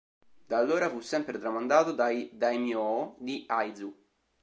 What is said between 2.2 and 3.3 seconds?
"daimyō"